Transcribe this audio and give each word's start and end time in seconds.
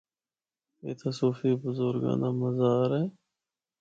اِتھا 0.85 1.09
صوفی 1.19 1.51
برزگاں 1.61 2.15
دا 2.21 2.29
مزار 2.39 2.89
اے۔ 2.99 3.03